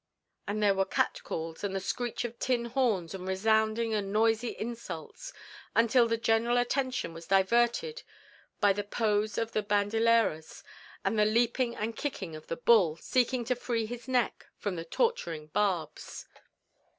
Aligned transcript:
And 0.47 0.63
there 0.63 0.73
were 0.73 0.85
cat 0.85 1.21
calls 1.23 1.63
and 1.63 1.75
the 1.75 1.79
screech 1.79 2.25
of 2.25 2.39
tin 2.39 2.65
horns, 2.65 3.13
and 3.13 3.27
resounding 3.27 3.93
and 3.93 4.11
noisy 4.11 4.57
insults, 4.57 5.31
until 5.75 6.07
the 6.07 6.17
general 6.17 6.57
attention 6.57 7.13
was 7.13 7.27
diverted 7.27 8.01
by 8.59 8.73
the 8.73 8.83
pose 8.83 9.37
of 9.37 9.51
the 9.51 9.61
banderillas 9.61 10.63
and 11.05 11.19
the 11.19 11.25
leaping 11.25 11.75
and 11.75 11.95
kicking 11.95 12.35
of 12.35 12.47
the 12.47 12.57
bull, 12.57 12.95
seeking 12.95 13.45
to 13.45 13.55
free 13.55 13.85
his 13.85 14.07
neck 14.07 14.47
from 14.57 14.75
the 14.75 14.85
torturing 14.85 15.45
barbs. 15.49 16.25